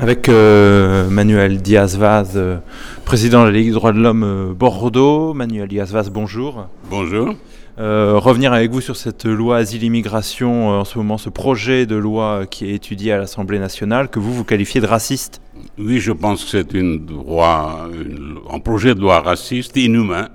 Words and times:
Avec 0.00 0.28
euh, 0.28 1.10
Manuel 1.10 1.60
Diaz-Vaz, 1.60 2.34
euh, 2.36 2.58
président 3.04 3.40
de 3.40 3.46
la 3.46 3.50
Ligue 3.50 3.66
des 3.66 3.72
droits 3.72 3.90
de 3.90 3.98
l'homme 3.98 4.22
euh, 4.22 4.54
Bordeaux. 4.54 5.34
Manuel 5.34 5.66
Diaz-Vaz, 5.66 6.10
bonjour. 6.10 6.68
Bonjour. 6.88 7.34
revenir 7.76 8.52
avec 8.52 8.70
vous 8.70 8.80
sur 8.80 8.94
cette 8.94 9.24
loi 9.24 9.56
asile-immigration, 9.56 10.68
en 10.68 10.84
ce 10.84 10.98
moment 10.98 11.18
ce 11.18 11.30
projet 11.30 11.84
de 11.84 11.96
loi 11.96 12.46
qui 12.48 12.70
est 12.70 12.74
étudié 12.74 13.10
à 13.10 13.18
l'Assemblée 13.18 13.58
nationale, 13.58 14.08
que 14.08 14.20
vous, 14.20 14.32
vous 14.32 14.44
qualifiez 14.44 14.80
de 14.80 14.86
raciste 14.86 15.40
Oui, 15.78 15.98
je 15.98 16.12
pense 16.12 16.44
que 16.44 16.50
c'est 16.50 16.74
une 16.74 17.04
un 18.50 18.60
projet 18.60 18.94
de 18.94 19.00
loi 19.00 19.20
raciste, 19.20 19.76
inhumain, 19.76 20.28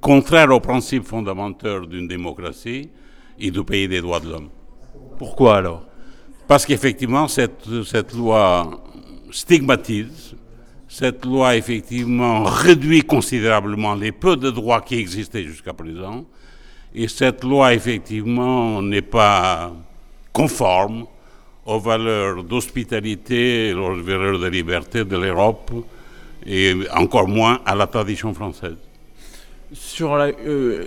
contraire 0.00 0.50
aux 0.50 0.60
principes 0.60 1.04
fondamentaux 1.04 1.86
d'une 1.86 2.08
démocratie 2.08 2.90
et 3.38 3.52
du 3.52 3.62
pays 3.62 3.86
des 3.86 4.00
droits 4.00 4.18
de 4.18 4.30
l'homme. 4.30 4.48
Pourquoi 5.16 5.58
alors? 5.58 5.89
Parce 6.50 6.66
qu'effectivement, 6.66 7.28
cette, 7.28 8.12
loi 8.12 8.82
stigmatise, 9.30 10.34
cette 10.88 11.24
loi 11.24 11.54
effectivement 11.54 12.42
réduit 12.42 13.02
considérablement 13.02 13.94
les 13.94 14.10
peu 14.10 14.36
de 14.36 14.50
droits 14.50 14.80
qui 14.80 14.96
existaient 14.96 15.44
jusqu'à 15.44 15.72
présent, 15.72 16.24
et 16.92 17.06
cette 17.06 17.44
loi 17.44 17.72
effectivement 17.72 18.82
n'est 18.82 19.00
pas 19.00 19.72
conforme 20.32 21.06
aux 21.66 21.78
valeurs 21.78 22.42
d'hospitalité, 22.42 23.72
aux 23.72 24.02
valeurs 24.02 24.40
de 24.40 24.48
liberté 24.48 25.04
de 25.04 25.16
l'Europe, 25.16 25.70
et 26.44 26.74
encore 26.96 27.28
moins 27.28 27.60
à 27.64 27.76
la 27.76 27.86
tradition 27.86 28.34
française. 28.34 28.89
Sur 29.72 30.16
la, 30.16 30.32
euh, 30.46 30.86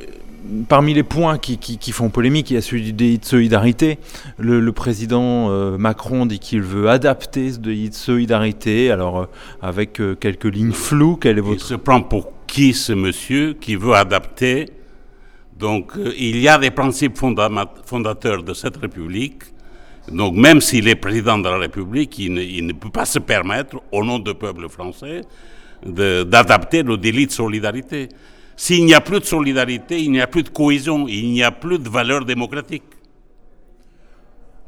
parmi 0.67 0.93
les 0.93 1.03
points 1.03 1.37
qui, 1.37 1.91
font 1.93 2.09
polémique, 2.09 2.51
il 2.51 2.55
y 2.55 2.57
a 2.57 2.61
celui 2.61 2.83
du 2.83 2.91
délit 2.91 3.17
de 3.17 3.23
solidarité. 3.23 3.97
Le, 4.37 4.69
président 4.73 5.49
euh, 5.49 5.77
Macron 5.77 6.25
dit 6.25 6.39
qu'il 6.39 6.61
veut 6.61 6.89
adapter 6.89 7.53
ce 7.53 7.59
délit 7.59 7.89
de 7.89 7.95
solidarité, 7.95 8.91
alors 8.91 9.21
euh, 9.21 9.25
avec 9.61 10.01
quelques 10.19 10.53
lignes 10.53 10.73
floues. 10.73 11.15
Quelle 11.15 11.37
est 11.37 11.41
votre... 11.41 11.61
Il 11.61 11.65
se 11.65 11.75
prend 11.75 12.01
pour 12.01 12.33
qui 12.45 12.73
ce 12.73 12.91
monsieur 12.91 13.53
qui 13.53 13.77
veut 13.77 13.93
adapter 13.93 14.65
Donc 15.57 15.93
il 16.17 16.39
y 16.39 16.49
a 16.49 16.57
des 16.57 16.71
principes 16.71 17.17
fondateurs 17.17 18.43
de 18.43 18.53
cette 18.53 18.75
République. 18.75 19.43
Donc 20.11 20.35
même 20.35 20.59
s'il 20.59 20.89
est 20.89 20.95
président 20.95 21.37
de 21.37 21.47
la 21.47 21.57
République, 21.57 22.19
il 22.19 22.33
ne, 22.33 22.41
il 22.41 22.67
ne 22.67 22.73
peut 22.73 22.89
pas 22.89 23.05
se 23.05 23.19
permettre, 23.19 23.81
au 23.93 24.03
nom 24.03 24.19
du 24.19 24.33
peuple 24.33 24.67
français, 24.67 25.21
d'adapter 25.85 26.83
le 26.83 26.97
délit 26.97 27.27
de 27.27 27.31
solidarité. 27.31 28.09
S'il 28.55 28.85
n'y 28.85 28.93
a 28.93 29.01
plus 29.01 29.19
de 29.19 29.25
solidarité, 29.25 30.01
il 30.01 30.11
n'y 30.11 30.21
a 30.21 30.27
plus 30.27 30.43
de 30.43 30.49
cohésion, 30.49 31.07
il 31.07 31.31
n'y 31.31 31.43
a 31.43 31.51
plus 31.51 31.79
de 31.79 31.89
valeurs 31.89 32.25
démocratiques. 32.25 32.83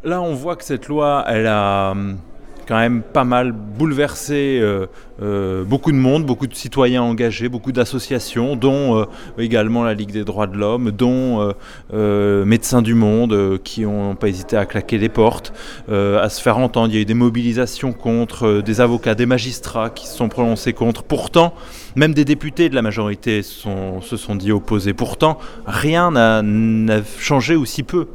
Là, 0.04 0.22
on 0.22 0.34
voit 0.34 0.56
que 0.56 0.64
cette 0.64 0.88
loi, 0.88 1.24
elle 1.28 1.48
a 1.48 1.92
hum, 1.92 2.20
quand 2.68 2.78
même 2.78 3.02
pas 3.02 3.24
mal 3.24 3.52
bouleversé 3.52 4.60
euh, 4.62 4.88
euh, 5.22 5.64
beaucoup 5.64 5.92
de 5.92 5.98
monde, 5.98 6.26
beaucoup 6.26 6.48
de 6.48 6.56
citoyens 6.56 7.04
engagés, 7.04 7.48
beaucoup 7.48 7.72
d'associations, 7.72 8.56
dont 8.56 9.00
euh, 9.00 9.06
également 9.38 9.84
la 9.84 9.94
Ligue 9.94 10.12
des 10.12 10.24
droits 10.24 10.48
de 10.48 10.58
l'homme, 10.58 10.92
dont 10.92 11.54
Médecins 11.94 12.82
du 12.82 12.94
Monde, 12.94 13.60
qui 13.64 13.82
n'ont 13.82 14.16
pas 14.16 14.28
hésité 14.28 14.58
à 14.58 14.66
claquer 14.66 14.98
les 14.98 15.10
portes, 15.10 15.54
à 15.90 16.30
se 16.30 16.42
faire 16.42 16.58
entendre. 16.58 16.90
Il 16.90 16.96
y 16.96 16.98
a 16.98 17.02
eu 17.02 17.06
des 17.06 17.14
mobilisations 17.14 17.94
contre, 17.94 18.62
des 18.62 18.82
avocats, 18.82 19.16
des 19.16 19.26
magistrats 19.26 19.90
qui 19.90 20.08
se 20.08 20.16
sont 20.16 20.30
prononcés 20.30 20.74
contre. 20.74 21.04
Pourtant, 21.04 21.54
même 21.96 22.14
des 22.14 22.26
députés 22.26 22.70
de 22.70 22.76
la 22.76 22.82
majorité 22.82 23.42
se 23.44 24.18
sont 24.18 24.36
dit 24.36 24.52
opposés. 24.52 24.94
Pourtant, 24.94 25.38
rien 25.66 26.12
n'a 26.12 27.02
changé 27.20 27.56
aussi 27.56 27.84
peu. 27.84 28.08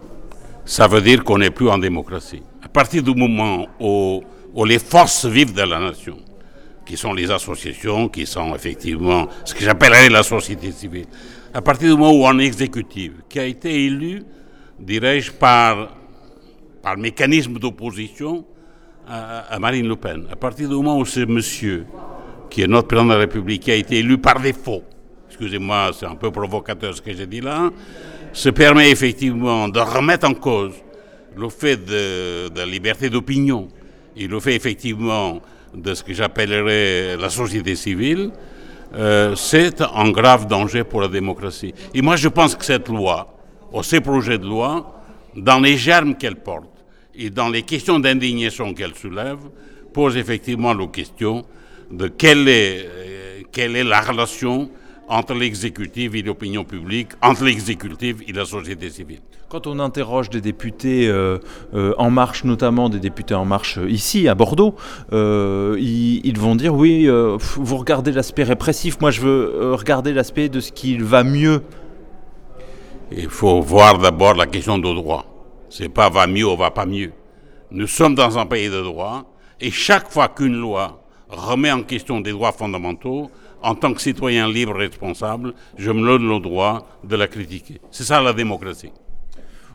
Ça 0.64 0.86
veut 0.86 1.00
dire 1.00 1.24
qu'on 1.24 1.38
n'est 1.38 1.50
plus 1.50 1.68
en 1.68 1.78
démocratie. 1.78 2.42
À 2.62 2.68
partir 2.68 3.02
du 3.02 3.14
moment 3.14 3.66
où 3.80 4.22
ou 4.54 4.64
les 4.64 4.78
forces 4.78 5.26
vives 5.26 5.52
de 5.54 5.62
la 5.62 5.78
nation, 5.78 6.18
qui 6.84 6.96
sont 6.96 7.12
les 7.12 7.30
associations, 7.30 8.08
qui 8.08 8.26
sont 8.26 8.54
effectivement 8.54 9.28
ce 9.44 9.54
que 9.54 9.62
j'appellerais 9.64 10.08
la 10.08 10.22
société 10.22 10.72
civile. 10.72 11.06
À 11.52 11.62
partir 11.62 11.90
du 11.94 12.00
moment 12.00 12.12
où 12.12 12.26
un 12.26 12.38
exécutif, 12.38 13.12
qui 13.28 13.38
a 13.38 13.44
été 13.44 13.84
élu, 13.84 14.22
dirais-je, 14.78 15.32
par, 15.32 15.96
par 16.82 16.96
mécanisme 16.96 17.54
d'opposition 17.58 18.44
à, 19.08 19.58
Marine 19.58 19.88
Le 19.88 19.96
Pen, 19.96 20.26
à 20.30 20.36
partir 20.36 20.68
du 20.68 20.74
moment 20.76 20.98
où 20.98 21.04
ce 21.04 21.20
monsieur, 21.20 21.84
qui 22.48 22.62
est 22.62 22.68
notre 22.68 22.88
président 22.88 23.06
de 23.08 23.12
la 23.14 23.18
République, 23.18 23.62
qui 23.62 23.72
a 23.72 23.74
été 23.74 23.98
élu 23.98 24.18
par 24.18 24.40
défaut, 24.40 24.82
excusez-moi, 25.28 25.90
c'est 25.98 26.06
un 26.06 26.14
peu 26.14 26.30
provocateur 26.30 26.94
ce 26.94 27.02
que 27.02 27.12
j'ai 27.12 27.26
dit 27.26 27.40
là, 27.40 27.70
se 28.32 28.50
permet 28.50 28.90
effectivement 28.90 29.68
de 29.68 29.80
remettre 29.80 30.28
en 30.28 30.34
cause 30.34 30.74
le 31.36 31.48
fait 31.48 31.76
de, 31.76 32.48
de 32.48 32.58
la 32.58 32.66
liberté 32.66 33.10
d'opinion, 33.10 33.68
il 34.16 34.28
le 34.28 34.40
fait 34.40 34.54
effectivement 34.54 35.40
de 35.74 35.94
ce 35.94 36.02
que 36.02 36.12
j'appellerais 36.12 37.16
la 37.16 37.30
société 37.30 37.76
civile, 37.76 38.30
euh, 38.94 39.36
c'est 39.36 39.80
un 39.80 40.10
grave 40.10 40.46
danger 40.46 40.82
pour 40.84 41.00
la 41.00 41.08
démocratie. 41.08 41.72
Et 41.94 42.02
moi, 42.02 42.16
je 42.16 42.28
pense 42.28 42.56
que 42.56 42.64
cette 42.64 42.88
loi, 42.88 43.32
ou 43.72 43.82
ces 43.82 44.00
projets 44.00 44.38
de 44.38 44.46
loi, 44.46 45.00
dans 45.36 45.60
les 45.60 45.76
germes 45.76 46.16
qu'elle 46.16 46.36
porte 46.36 46.68
et 47.14 47.30
dans 47.30 47.48
les 47.48 47.62
questions 47.62 48.00
d'indignation 48.00 48.74
qu'elle 48.74 48.94
soulève, 48.94 49.38
pose 49.92 50.16
effectivement 50.16 50.74
la 50.74 50.86
question 50.86 51.44
de 51.90 52.08
quelle 52.08 52.48
est, 52.48 52.84
euh, 52.84 53.40
quelle 53.52 53.76
est 53.76 53.84
la 53.84 54.00
relation 54.00 54.70
entre 55.10 55.34
l'exécutif 55.34 56.14
et 56.14 56.22
l'opinion 56.22 56.64
publique, 56.64 57.08
entre 57.20 57.44
l'exécutif 57.44 58.16
et 58.26 58.32
la 58.32 58.44
société 58.44 58.88
civile. 58.90 59.18
Quand 59.48 59.66
on 59.66 59.80
interroge 59.80 60.30
des 60.30 60.40
députés 60.40 61.08
euh, 61.08 61.38
euh, 61.74 61.92
En 61.98 62.10
Marche, 62.10 62.44
notamment 62.44 62.88
des 62.88 63.00
députés 63.00 63.34
En 63.34 63.44
Marche 63.44 63.78
euh, 63.78 63.90
ici, 63.90 64.28
à 64.28 64.36
Bordeaux, 64.36 64.76
ils, 65.10 66.38
vont 66.38 66.54
dire 66.54 66.72
oui, 66.72 67.08
vous 67.08 67.76
regardez 67.76 68.12
l'aspect 68.12 68.44
répressif, 68.44 69.00
moi 69.00 69.10
je 69.10 69.20
veux 69.20 69.74
regarder 69.74 70.12
l'aspect 70.12 70.48
de 70.48 70.60
ce 70.60 70.70
qui 70.70 70.96
va 70.96 71.24
mieux. 71.24 71.62
Il 73.10 73.28
faut 73.28 73.60
voir 73.60 73.98
d'abord 73.98 74.34
la 74.34 74.46
question 74.46 74.78
de 74.78 74.94
droit. 74.94 75.26
C'est 75.68 75.88
pas 75.88 76.08
va 76.08 76.28
mieux 76.28 76.46
ou 76.46 76.56
va 76.56 76.70
pas 76.70 76.86
mieux. 76.86 77.12
Nous 77.72 77.88
sommes 77.88 78.14
dans 78.14 78.38
un 78.38 78.46
pays 78.46 78.68
de 78.70 78.80
droit 78.80 79.24
et 79.60 79.72
chaque 79.72 80.08
fois 80.08 80.28
qu'une 80.28 80.56
loi 80.56 81.02
remet 81.28 81.72
en 81.72 81.82
question 81.82 82.20
des 82.20 82.30
droits 82.30 82.52
fondamentaux, 82.52 83.30
en 83.62 83.74
tant 83.74 83.92
que 83.92 84.00
citoyen 84.00 84.48
libre 84.48 84.80
et 84.80 84.86
responsable, 84.86 85.54
je 85.76 85.90
me 85.90 86.04
donne 86.04 86.28
le 86.28 86.40
droit 86.40 86.88
de 87.04 87.16
la 87.16 87.28
critiquer. 87.28 87.80
C'est 87.90 88.04
ça 88.04 88.20
la 88.20 88.32
démocratie. 88.32 88.92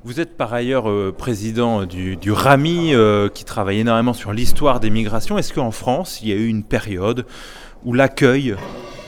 Vous 0.04 0.20
êtes 0.20 0.38
par 0.38 0.54
ailleurs 0.54 0.88
euh, 0.88 1.12
président 1.12 1.84
du, 1.86 2.16
RAMI 2.32 2.94
euh, 2.94 3.28
qui 3.28 3.44
travaille 3.44 3.80
énormément 3.80 4.14
sur 4.14 4.34
l'histoire 4.34 4.80
des 4.80 4.92
migrations. 4.92 5.40
Est-ce 5.40 5.52
qu'en 5.52 5.72
France, 5.72 6.20
il 6.22 6.30
y 6.30 6.32
a 6.32 6.36
eu 6.36 6.46
une 6.46 6.64
période 6.64 7.26
où 7.84 7.92
l'accueil 7.92 8.56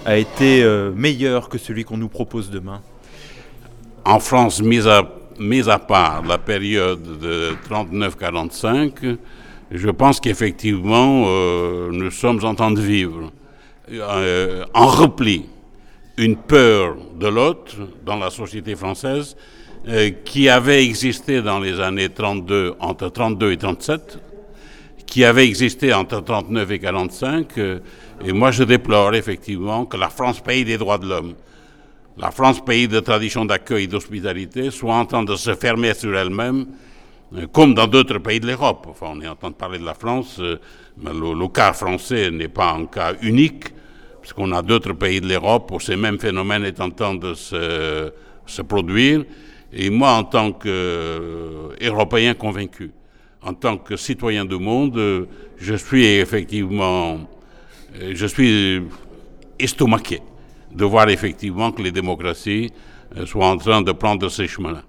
a 0.08 0.18
été 0.18 0.64
euh, 0.64 0.92
meilleur 0.96 1.50
que 1.50 1.60
celui 1.60 1.84
qu'on 1.84 1.98
nous 1.98 2.08
propose 2.08 2.50
demain? 2.50 2.82
En 4.06 4.20
France, 4.20 4.60
mis 4.60 4.88
à, 4.88 5.08
mis 5.38 5.70
à 5.70 5.78
part 5.78 6.24
la 6.24 6.40
période 6.40 7.20
de 7.20 7.52
39-45, 7.70 9.18
je 9.70 9.90
pense 9.90 10.20
qu'effectivement, 10.20 11.28
nous 11.92 12.10
sommes 12.10 12.44
en 12.44 12.56
train 12.56 12.72
de 12.72 12.80
vivre 12.80 13.32
euh, 13.90 14.66
en 14.74 14.88
repli 14.88 15.46
une 16.18 16.36
peur 16.36 16.98
de 17.18 17.28
l'autre 17.28 17.76
dans 18.06 18.18
la 18.18 18.30
société 18.30 18.76
française 18.76 19.38
euh, 19.88 20.10
qui 20.26 20.50
avait 20.50 20.84
existé 20.84 21.42
dans 21.42 21.60
les 21.60 21.80
années 21.80 22.10
32, 22.10 22.76
entre 22.82 23.08
32 23.08 23.54
et 23.54 23.58
37, 23.58 24.20
qui 25.06 25.24
avait 25.24 25.46
existé 25.46 25.94
entre 25.94 26.22
39 26.22 26.70
et 26.72 26.80
45. 26.80 27.58
Euh, 27.58 27.80
et 28.26 28.34
moi, 28.34 28.52
je 28.52 28.64
déplore 28.64 29.16
effectivement 29.16 29.86
que 29.86 29.96
la 29.96 30.10
France, 30.10 30.42
pays 30.42 30.66
des 30.66 30.78
droits 30.78 30.98
de 30.98 31.08
l'homme, 31.08 31.36
la 32.18 32.32
France, 32.32 32.66
pays 32.66 32.90
de 32.90 33.00
tradition 33.00 33.46
d'accueil 33.46 33.86
et 33.86 33.88
d'hospitalité, 33.88 34.70
soit 34.70 34.96
en 34.96 35.06
train 35.06 35.24
de 35.24 35.36
se 35.38 35.56
fermer 35.56 35.94
sur 35.94 36.14
elle-même 36.18 36.66
comme 37.52 37.74
dans 37.74 37.88
d'autres 37.88 38.20
pays 38.20 38.40
de 38.40 38.48
l'Europe. 38.48 38.88
Enfin, 38.90 39.08
on 39.16 39.22
est 39.22 39.28
en 39.28 39.36
train 39.36 39.50
de 39.50 39.56
parler 39.56 39.80
de 39.80 39.86
la 39.86 39.94
France, 39.94 40.42
mais 40.98 41.12
le, 41.14 41.48
cas 41.50 41.74
français 41.74 42.32
n'est 42.32 42.48
pas 42.48 42.72
un 42.72 42.86
cas 42.86 43.14
unique, 43.22 43.66
puisqu'on 44.28 44.52
a 44.52 44.62
d'autres 44.62 44.92
pays 44.92 45.22
de 45.22 45.30
l'Europe 45.30 45.72
où 45.72 45.80
ces 45.80 45.96
mêmes 45.96 46.20
phénomènes 46.20 46.66
est 46.66 46.82
en 46.82 46.90
train 46.90 47.16
de 47.16 47.34
se, 47.34 48.12
se 48.46 48.62
produire. 48.62 49.24
Et 49.72 49.90
moi, 49.90 50.12
en 50.12 50.26
tant 50.26 50.52
qu'Européen 50.52 52.34
convaincu, 52.34 52.92
en 53.42 53.54
tant 53.54 53.78
que 53.78 53.96
citoyen 53.96 54.44
du 54.44 54.58
monde, 54.58 55.30
je 55.58 55.76
suis 55.76 56.06
effectivement, 56.06 57.20
je 58.02 58.26
suis 58.26 58.84
estomaqué 59.58 60.20
de 60.74 60.84
voir 60.84 61.08
effectivement 61.08 61.72
que 61.72 61.82
les 61.82 61.94
démocraties 61.94 62.70
soient 63.26 63.48
en 63.48 63.58
train 63.58 63.82
de 63.82 63.94
prendre 63.94 64.28
ces 64.28 64.46
chemins-là. 64.46 64.84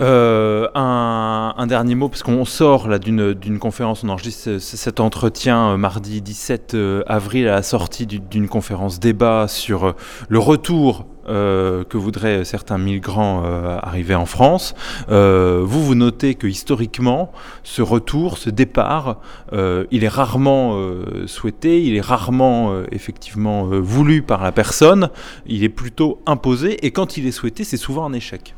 Euh, 0.00 0.66
un, 0.74 1.66
dernier 1.66 1.94
mot, 1.94 2.08
parce 2.08 2.22
qu'on 2.22 2.44
sort 2.44 2.88
là 2.88 2.98
d'une 2.98 3.58
conférence, 3.58 4.04
on 4.04 4.08
enregistre 4.08 4.58
cet 4.58 5.00
entretien 5.00 5.70
euh, 5.70 5.76
mardi 5.76 6.20
17 6.20 6.74
euh, 6.74 7.02
avril 7.06 7.48
à 7.48 7.52
la 7.52 7.62
sortie 7.62 8.06
d'une 8.06 8.48
conférence 8.48 8.98
débat 9.00 9.46
sur 9.48 9.94
le 10.28 10.38
retour 10.38 11.06
que 11.26 11.96
voudraient 11.96 12.44
certains 12.44 12.76
migrants 12.76 13.44
arriver 13.82 14.14
en 14.14 14.26
France. 14.26 14.74
vous, 15.08 15.84
vous 15.84 15.94
notez 15.94 16.34
que 16.34 16.46
historiquement, 16.46 17.32
ce 17.62 17.80
retour, 17.80 18.36
ce 18.36 18.50
départ, 18.50 19.22
il 19.50 20.04
est 20.04 20.08
rarement 20.08 20.78
souhaité, 21.24 21.82
il 21.82 21.96
est 21.96 22.02
rarement 22.02 22.74
effectivement 22.92 23.64
voulu 23.80 24.20
par 24.20 24.42
la 24.42 24.52
personne, 24.52 25.08
il 25.46 25.64
est 25.64 25.70
plutôt 25.70 26.20
imposé, 26.26 26.84
et 26.84 26.90
quand 26.90 27.16
il 27.16 27.26
est 27.26 27.32
souhaité, 27.32 27.64
c'est 27.64 27.78
souvent 27.78 28.04
un 28.04 28.12
échec. 28.12 28.54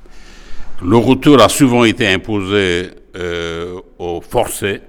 Le 0.82 0.98
retour 0.98 1.40
a 1.40 1.48
souvent 1.48 1.84
été 1.84 2.06
imposé 2.06 2.90
euh, 3.16 3.80
aux 3.98 4.20
forcés. 4.20 4.82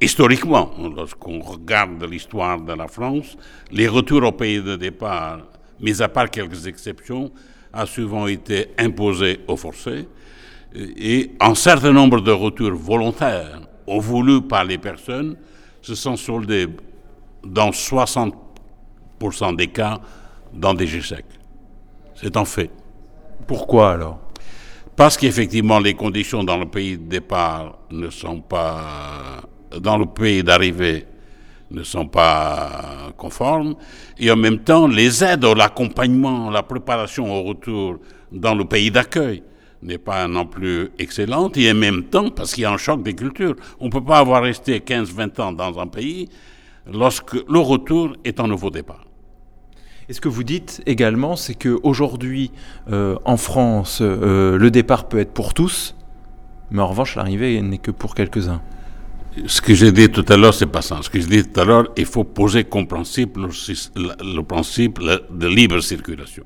Historiquement, 0.00 0.72
lorsqu'on 0.96 1.38
regarde 1.38 2.02
l'histoire 2.10 2.60
de 2.60 2.72
la 2.72 2.88
France, 2.88 3.36
les 3.70 3.86
retours 3.86 4.24
au 4.24 4.32
pays 4.32 4.60
de 4.60 4.74
départ, 4.74 5.38
mis 5.78 6.02
à 6.02 6.08
part 6.08 6.28
quelques 6.28 6.66
exceptions, 6.66 7.30
a 7.72 7.86
souvent 7.86 8.26
été 8.26 8.70
imposé 8.76 9.38
aux 9.46 9.56
forcés. 9.56 10.08
Et 10.74 11.30
un 11.38 11.54
certain 11.54 11.92
nombre 11.92 12.20
de 12.20 12.32
retours 12.32 12.72
volontaires 12.72 13.60
ou 13.86 14.00
voulus 14.00 14.42
par 14.42 14.64
les 14.64 14.78
personnes 14.78 15.36
se 15.82 15.94
sont 15.94 16.16
soldés 16.16 16.66
dans 17.44 17.70
60% 17.70 19.54
des 19.54 19.68
cas 19.68 20.00
dans 20.52 20.74
des 20.74 20.96
échecs. 20.96 21.26
C'est 22.16 22.36
un 22.36 22.44
fait. 22.44 22.70
Pourquoi 23.46 23.92
alors? 23.92 24.31
Parce 24.96 25.16
qu'effectivement 25.16 25.78
les 25.78 25.94
conditions 25.94 26.44
dans 26.44 26.58
le 26.58 26.66
pays 26.66 26.98
de 26.98 27.04
départ 27.04 27.78
ne 27.90 28.10
sont 28.10 28.40
pas, 28.40 29.42
dans 29.78 29.98
le 29.98 30.06
pays 30.06 30.42
d'arrivée 30.42 31.06
ne 31.70 31.82
sont 31.82 32.06
pas 32.06 33.12
conformes, 33.16 33.74
et 34.18 34.30
en 34.30 34.36
même 34.36 34.58
temps 34.58 34.86
les 34.86 35.24
aides, 35.24 35.44
l'accompagnement, 35.44 36.50
la 36.50 36.62
préparation 36.62 37.32
au 37.32 37.42
retour 37.42 37.98
dans 38.30 38.54
le 38.54 38.64
pays 38.64 38.90
d'accueil 38.90 39.42
n'est 39.82 39.98
pas 39.98 40.28
non 40.28 40.46
plus 40.46 40.90
excellente, 40.98 41.56
et 41.56 41.70
en 41.70 41.74
même 41.74 42.04
temps, 42.04 42.30
parce 42.30 42.54
qu'il 42.54 42.62
y 42.62 42.66
a 42.66 42.72
un 42.72 42.76
choc 42.76 43.02
des 43.02 43.14
cultures, 43.14 43.56
on 43.80 43.86
ne 43.86 43.90
peut 43.90 44.04
pas 44.04 44.18
avoir 44.18 44.42
resté 44.42 44.78
15-20 44.78 45.40
ans 45.40 45.52
dans 45.52 45.78
un 45.78 45.86
pays 45.86 46.28
lorsque 46.92 47.34
le 47.34 47.58
retour 47.58 48.12
est 48.24 48.38
un 48.38 48.46
nouveau 48.46 48.70
départ. 48.70 49.04
Et 50.08 50.12
ce 50.12 50.20
que 50.20 50.28
vous 50.28 50.42
dites 50.42 50.82
également, 50.86 51.36
c'est 51.36 51.54
qu'aujourd'hui, 51.54 52.50
euh, 52.90 53.16
en 53.24 53.36
France, 53.36 53.98
euh, 54.00 54.58
le 54.58 54.70
départ 54.70 55.08
peut 55.08 55.18
être 55.18 55.32
pour 55.32 55.54
tous, 55.54 55.94
mais 56.70 56.82
en 56.82 56.88
revanche, 56.88 57.16
l'arrivée 57.16 57.60
n'est 57.60 57.78
que 57.78 57.90
pour 57.90 58.14
quelques-uns. 58.14 58.60
Ce 59.46 59.60
que 59.62 59.74
j'ai 59.74 59.92
dit 59.92 60.10
tout 60.10 60.24
à 60.28 60.36
l'heure, 60.36 60.52
c'est 60.52 60.66
pas 60.66 60.82
ça. 60.82 60.98
Ce 61.02 61.08
que 61.08 61.18
j'ai 61.20 61.42
dit 61.42 61.48
tout 61.48 61.60
à 61.60 61.64
l'heure, 61.64 61.88
il 61.96 62.04
faut 62.04 62.24
poser 62.24 62.64
comme 62.64 62.86
principe 62.86 63.38
le, 63.38 64.42
principe 64.42 64.98
de 65.00 65.46
libre 65.46 65.80
circulation. 65.80 66.44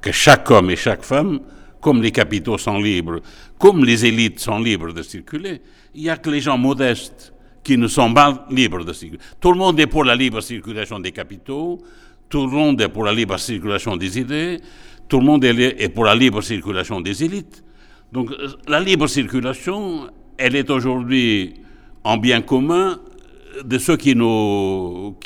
Que 0.00 0.12
chaque 0.12 0.48
homme 0.50 0.70
et 0.70 0.76
chaque 0.76 1.02
femme, 1.02 1.40
comme 1.80 2.02
les 2.02 2.12
capitaux 2.12 2.58
sont 2.58 2.78
libres, 2.78 3.20
comme 3.58 3.84
les 3.84 4.04
élites 4.06 4.38
sont 4.38 4.60
libres 4.60 4.92
de 4.92 5.02
circuler, 5.02 5.60
il 5.94 6.02
n'y 6.02 6.10
a 6.10 6.16
que 6.16 6.30
les 6.30 6.40
gens 6.40 6.56
modestes 6.56 7.32
qui 7.64 7.76
ne 7.76 7.88
sont 7.88 8.12
pas 8.14 8.46
libres 8.50 8.84
de 8.84 8.92
circuler. 8.92 9.20
Tout 9.40 9.52
le 9.52 9.58
monde 9.58 9.80
est 9.80 9.86
pour 9.86 10.04
la 10.04 10.14
libre 10.14 10.40
circulation 10.40 11.00
des 11.00 11.12
capitaux, 11.12 11.80
tout 12.30 12.46
le 12.46 12.52
monde 12.52 12.80
est 12.80 12.88
pour 12.88 13.04
la 13.04 13.12
libre 13.12 13.36
circulation 13.38 13.96
des 13.96 14.18
idées, 14.18 14.60
tout 15.08 15.18
le 15.18 15.26
monde 15.26 15.44
est 15.44 15.88
pour 15.88 16.04
la 16.04 16.14
libre 16.14 16.40
circulation 16.40 17.00
des 17.00 17.24
élites. 17.24 17.62
Donc 18.12 18.30
la 18.68 18.80
libre 18.80 19.08
circulation, 19.08 20.08
elle 20.38 20.56
est 20.56 20.70
aujourd'hui 20.70 21.54
en 22.04 22.16
bien 22.16 22.40
commun 22.40 22.98
de 23.64 23.78
ceux 23.78 23.96
qui, 23.96 24.14
nous, 24.14 25.16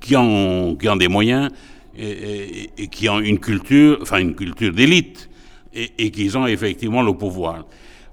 qui, 0.00 0.16
ont, 0.16 0.76
qui 0.76 0.88
ont 0.88 0.96
des 0.96 1.08
moyens 1.08 1.50
et, 1.96 2.88
qui 2.90 3.08
ont 3.08 3.20
une 3.20 3.38
culture, 3.38 3.98
enfin 4.02 4.18
une 4.18 4.34
culture 4.34 4.72
d'élite, 4.72 5.30
et, 5.72 6.10
qui 6.10 6.36
ont 6.36 6.46
effectivement 6.46 7.02
le 7.02 7.14
pouvoir. 7.14 7.64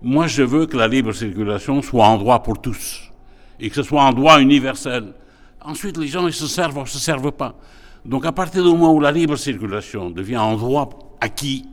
Moi, 0.01 0.27
je 0.27 0.43
veux 0.43 0.67
que 0.67 0.77
la 0.77 0.87
libre 0.87 1.11
circulation 1.11 1.81
soit 1.81 2.07
un 2.07 2.17
droit 2.17 2.41
pour 2.41 2.61
tous, 2.61 3.11
et 3.59 3.69
que 3.69 3.75
ce 3.75 3.83
soit 3.83 4.03
un 4.03 4.11
droit 4.11 4.39
universel. 4.41 5.13
Ensuite, 5.63 5.97
les 5.97 6.07
gens, 6.07 6.27
ils 6.27 6.33
se 6.33 6.47
servent 6.47 6.77
ou 6.77 6.81
ne 6.81 6.85
se 6.85 6.99
servent 6.99 7.31
pas. 7.31 7.55
Donc 8.05 8.25
à 8.25 8.31
partir 8.31 8.63
du 8.63 8.69
moment 8.69 8.93
où 8.93 8.99
la 8.99 9.11
libre 9.11 9.35
circulation 9.35 10.09
devient 10.09 10.35
un 10.35 10.55
droit 10.55 10.89
acquis, 11.19 11.65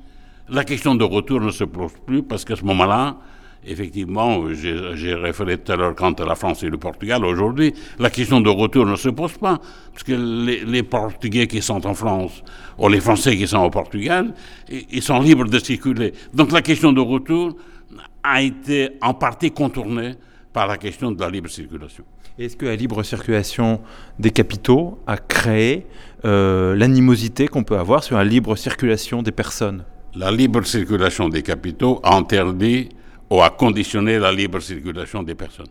la 0.48 0.64
question 0.64 0.94
de 0.94 1.04
retour 1.04 1.40
ne 1.40 1.50
se 1.50 1.64
pose 1.64 1.92
plus 2.06 2.22
parce 2.22 2.44
qu'à 2.44 2.56
ce 2.56 2.64
moment-là, 2.64 3.16
effectivement, 3.66 4.42
j'ai 4.52 5.14
référé 5.14 5.58
tout 5.58 5.72
à 5.72 5.76
l'heure 5.76 5.94
quant 5.94 6.12
à 6.12 6.24
la 6.24 6.34
France 6.34 6.62
et 6.62 6.68
le 6.68 6.78
Portugal, 6.78 7.24
aujourd'hui, 7.24 7.74
la 7.98 8.10
question 8.10 8.40
de 8.40 8.48
retour 8.48 8.86
ne 8.86 8.96
se 8.96 9.08
pose 9.08 9.36
pas, 9.36 9.58
parce 9.92 10.04
que 10.04 10.12
les, 10.12 10.82
Portugais 10.82 11.46
qui 11.46 11.60
sont 11.60 11.86
en 11.86 11.94
France, 11.94 12.42
ou 12.78 12.88
les 12.88 13.00
Français 13.00 13.36
qui 13.36 13.46
sont 13.46 13.58
au 13.58 13.70
Portugal, 13.70 14.34
ils 14.68 15.02
sont 15.02 15.20
libres 15.20 15.46
de 15.46 15.58
circuler. 15.58 16.12
Donc 16.32 16.52
la 16.52 16.62
question 16.62 16.92
de 16.92 17.00
retour 17.00 17.56
a 18.22 18.42
été 18.42 18.90
en 19.02 19.14
partie 19.14 19.50
contournée 19.50 20.14
par 20.52 20.66
la 20.66 20.76
question 20.76 21.10
de 21.12 21.20
la 21.20 21.30
libre 21.30 21.48
circulation. 21.48 22.04
Est-ce 22.38 22.56
que 22.56 22.66
la 22.66 22.76
libre 22.76 23.02
circulation 23.02 23.80
des 24.20 24.30
capitaux 24.30 25.00
a 25.08 25.16
créé 25.16 25.86
euh, 26.24 26.76
l'animosité 26.76 27.48
qu'on 27.48 27.64
peut 27.64 27.76
avoir 27.76 28.04
sur 28.04 28.16
la 28.16 28.22
libre 28.22 28.54
circulation 28.54 29.24
des 29.24 29.32
personnes? 29.32 29.82
La 30.14 30.30
libre 30.30 30.64
circulation 30.64 31.28
des 31.28 31.42
capitaux 31.42 31.98
a 32.04 32.14
interdit 32.14 32.90
ou 33.28 33.42
a 33.42 33.50
conditionné 33.50 34.20
la 34.20 34.30
libre 34.30 34.60
circulation 34.60 35.24
des 35.24 35.34
personnes. 35.34 35.66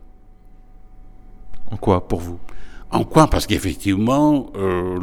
En 1.72 1.78
quoi 1.78 2.06
pour 2.06 2.20
vous? 2.20 2.40
En 2.92 3.06
quoi? 3.06 3.30
Parce 3.30 3.48
qu'effectivement, 3.48 4.52
euh, 4.58 5.00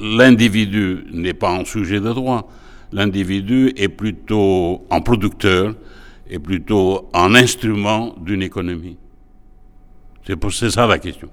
l'individu 0.00 1.04
n'est 1.12 1.34
pas 1.34 1.50
un 1.50 1.64
sujet 1.64 1.98
de 1.98 2.12
droit. 2.12 2.48
L'individu 2.92 3.72
est 3.76 3.88
plutôt 3.88 4.86
un 4.88 5.00
producteur, 5.00 5.74
est 6.30 6.38
plutôt 6.38 7.08
un 7.12 7.34
instrument 7.34 8.14
d'une 8.20 8.42
économie. 8.42 8.98
C'est 10.24 10.70
ça 10.70 10.86
la 10.86 10.98
question. 10.98 11.28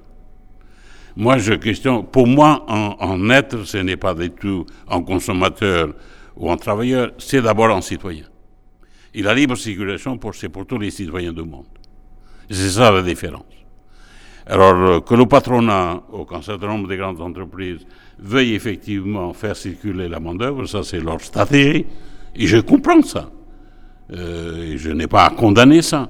Moi, 1.15 1.37
je 1.37 1.53
questionne. 1.53 2.05
Pour 2.05 2.27
moi, 2.27 2.65
en, 2.67 3.29
être, 3.29 3.63
ce 3.65 3.77
n'est 3.77 3.97
pas 3.97 4.13
du 4.13 4.29
tout 4.31 4.65
un 4.89 5.01
consommateur 5.01 5.93
ou 6.35 6.51
un 6.51 6.57
travailleur, 6.57 7.11
c'est 7.17 7.41
d'abord 7.41 7.69
un 7.71 7.81
citoyen. 7.81 8.25
Et 9.13 9.21
la 9.21 9.33
libre 9.33 9.55
circulation, 9.55 10.17
c'est 10.33 10.49
pour 10.49 10.65
tous 10.65 10.77
les 10.77 10.91
citoyens 10.91 11.33
du 11.33 11.43
monde. 11.43 11.65
C'est 12.49 12.69
ça 12.69 12.91
la 12.91 13.01
différence. 13.01 13.43
Alors, 14.47 14.75
euh, 14.75 14.99
que 15.01 15.13
le 15.13 15.25
patronat 15.27 16.01
ou 16.11 16.25
qu'un 16.25 16.41
certain 16.41 16.67
nombre 16.67 16.87
de 16.87 16.95
grandes 16.95 17.21
entreprises 17.21 17.85
veuillent 18.17 18.55
effectivement 18.55 19.31
faire 19.33 19.55
circuler 19.55 20.09
la 20.09 20.19
main-d'œuvre, 20.19 20.65
ça 20.65 20.81
c'est 20.81 20.99
leur 20.99 21.21
stratégie. 21.21 21.85
Et 22.35 22.47
je 22.47 22.57
comprends 22.57 23.01
ça. 23.03 23.29
Euh, 24.11 24.73
je 24.77 24.89
n'ai 24.89 25.05
pas 25.05 25.25
à 25.25 25.29
condamner 25.29 25.83
ça. 25.83 26.09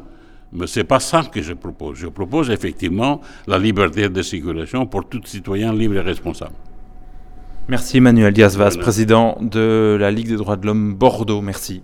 Mais 0.52 0.68
ce 0.68 0.80
n'est 0.80 0.84
pas 0.84 1.00
ça 1.00 1.24
que 1.32 1.42
je 1.42 1.54
propose. 1.54 1.98
Je 1.98 2.08
propose 2.08 2.50
effectivement 2.50 3.22
la 3.48 3.58
liberté 3.60 4.10
de 4.10 4.22
circulation 4.22 4.86
pour 4.86 5.08
tout 5.08 5.22
citoyen 5.26 5.74
libre 5.74 5.96
et 5.98 6.02
responsable. 6.02 6.56
Merci 7.68 7.98
Emmanuel 7.98 8.34
Diaz-Vaz, 8.34 8.78
président 8.78 9.38
de 9.42 9.96
la 10.00 10.10
Ligue 10.10 10.30
des 10.30 10.38
droits 10.38 10.56
de 10.56 10.66
l'homme 10.66 10.96
Bordeaux. 10.96 11.42
Merci. 11.42 11.84